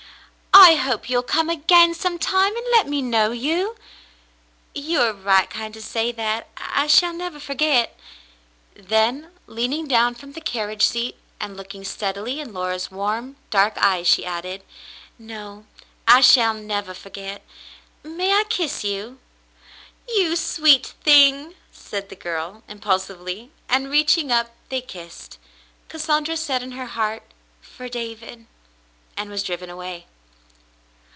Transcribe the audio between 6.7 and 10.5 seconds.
shall nevah forget." Then, leaning down from the